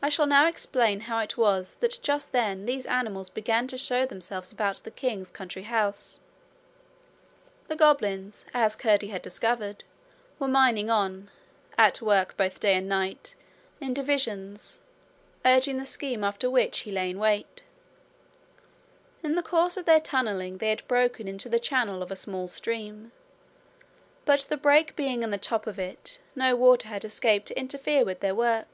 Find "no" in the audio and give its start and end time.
26.36-26.54